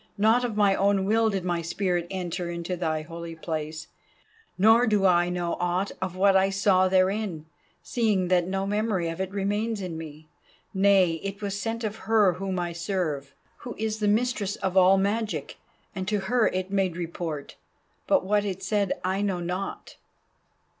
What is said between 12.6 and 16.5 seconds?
serve, who is the mistress of all magic, and to her